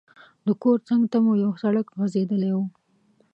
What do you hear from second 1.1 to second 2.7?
ته مو یو سړک غځېدلی وو.